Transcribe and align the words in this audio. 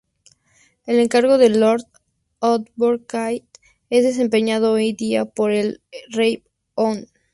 El 0.87 1.07
cargo 1.09 1.37
de 1.37 1.49
"Lord 1.49 1.83
Advocate" 2.41 3.45
es 3.91 4.03
desempeñado 4.03 4.71
hoy 4.71 4.93
día 4.93 5.25
por 5.25 5.51
el 5.51 5.79
Rt 6.09 6.41
Hon. 6.73 7.05